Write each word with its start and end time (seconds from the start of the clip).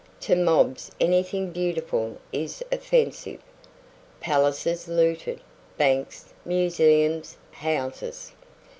To 0.21 0.35
mobs 0.35 0.89
anything 0.99 1.51
beautiful 1.51 2.17
is 2.33 2.63
offensive. 2.71 3.39
Palaces 4.19 4.87
looted, 4.87 5.41
banks, 5.77 6.33
museums, 6.43 7.37
houses. 7.51 8.31